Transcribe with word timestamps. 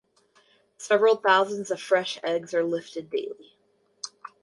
Several 0.79 1.15
thousands 1.17 1.69
of 1.69 1.79
fresh 1.79 2.19
eggs 2.23 2.55
are 2.55 2.63
lifted 2.63 3.11
daily. 3.11 3.55